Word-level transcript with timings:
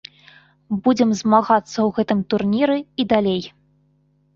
Будзем 0.87 1.11
змагацца 1.21 1.75
ў 1.75 1.89
гэтым 2.01 2.19
турніры 2.35 2.77
і 2.85 3.03
далей. 3.17 3.41